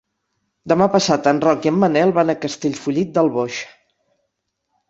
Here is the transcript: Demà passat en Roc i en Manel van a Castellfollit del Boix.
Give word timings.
Demà 0.71 0.87
passat 0.95 1.29
en 1.33 1.41
Roc 1.43 1.67
i 1.67 1.71
en 1.73 1.77
Manel 1.83 2.13
van 2.17 2.35
a 2.35 2.39
Castellfollit 2.47 3.13
del 3.19 3.31
Boix. 3.39 3.63